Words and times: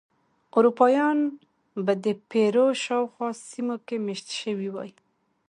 اروپایان 0.57 1.17
به 1.85 1.93
د 2.03 2.05
پیرو 2.29 2.67
شاوخوا 2.83 3.29
سیمو 3.49 3.75
کې 3.87 3.95
مېشت 4.05 4.27
شوي 4.41 4.69
وای. 4.71 4.91